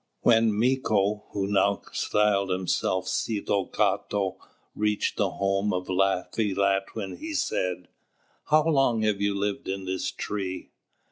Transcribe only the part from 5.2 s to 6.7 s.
home of Laffy